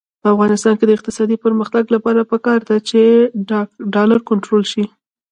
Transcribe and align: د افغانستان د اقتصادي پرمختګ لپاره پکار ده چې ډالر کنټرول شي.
د 0.21 0.23
افغانستان 0.33 0.73
د 0.85 0.91
اقتصادي 0.97 1.37
پرمختګ 1.45 1.83
لپاره 1.95 2.27
پکار 2.31 2.59
ده 2.69 2.77
چې 2.89 2.99
ډالر 3.93 4.19
کنټرول 4.29 4.63
شي. 4.71 4.83